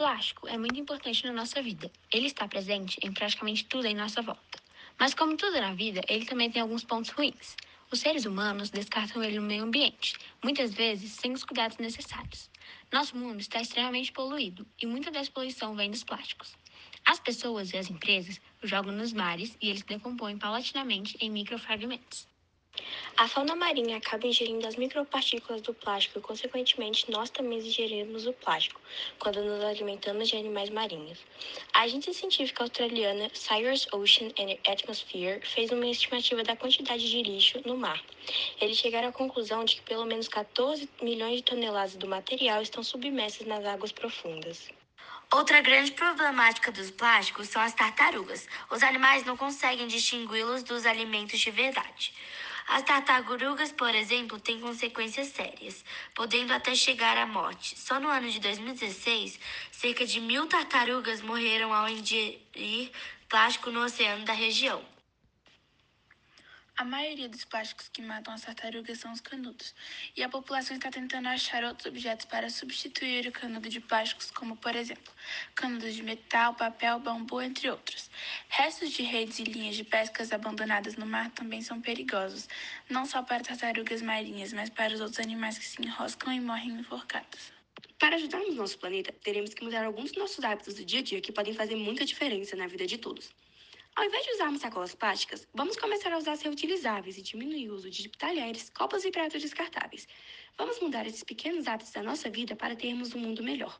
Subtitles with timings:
[0.00, 1.92] plástico é muito importante na nossa vida.
[2.10, 4.58] Ele está presente em praticamente tudo em nossa volta.
[4.98, 7.54] Mas, como tudo na vida, ele também tem alguns pontos ruins.
[7.92, 12.48] Os seres humanos descartam ele no meio ambiente, muitas vezes sem os cuidados necessários.
[12.90, 16.56] Nosso mundo está extremamente poluído e muita dessa poluição vem dos plásticos.
[17.04, 22.29] As pessoas e as empresas jogam nos mares e eles decompõem paulatinamente em microfragmentos.
[23.20, 28.32] A fauna marinha acaba ingerindo as micropartículas do plástico e, consequentemente, nós também ingerimos o
[28.32, 28.80] plástico
[29.18, 31.18] quando nos alimentamos de animais marinhos.
[31.74, 37.60] A agência científica australiana Cyrus Ocean and Atmosphere fez uma estimativa da quantidade de lixo
[37.66, 38.02] no mar.
[38.58, 42.82] Eles chegaram à conclusão de que pelo menos 14 milhões de toneladas do material estão
[42.82, 44.70] submersas nas águas profundas.
[45.32, 48.48] Outra grande problemática dos plásticos são as tartarugas.
[48.68, 52.12] Os animais não conseguem distingui-los dos alimentos de verdade.
[52.72, 55.84] As tartarugas, por exemplo, têm consequências sérias,
[56.14, 57.76] podendo até chegar à morte.
[57.76, 59.40] Só no ano de 2016,
[59.72, 62.92] cerca de mil tartarugas morreram ao ingerir
[63.28, 64.80] plástico no oceano da região.
[66.80, 69.74] A maioria dos plásticos que matam as tartarugas são os canudos,
[70.16, 74.56] e a população está tentando achar outros objetos para substituir o canudo de plásticos, como,
[74.56, 75.12] por exemplo,
[75.54, 78.10] canudos de metal, papel, bambu, entre outros.
[78.48, 82.48] Restos de redes e linhas de pescas abandonadas no mar também são perigosos,
[82.88, 86.70] não só para tartarugas marinhas, mas para os outros animais que se enroscam e morrem
[86.70, 87.52] enforcados.
[87.98, 91.20] Para ajudarmos nosso planeta, teremos que mudar alguns dos nossos hábitos do dia a dia
[91.20, 93.30] que podem fazer muita diferença na vida de todos.
[94.00, 97.74] Ao invés de usarmos sacolas plásticas, vamos começar a usar as reutilizáveis e diminuir o
[97.74, 100.08] uso de talheres, copas e pratos descartáveis.
[100.56, 103.78] Vamos mudar esses pequenos hábitos da nossa vida para termos um mundo melhor.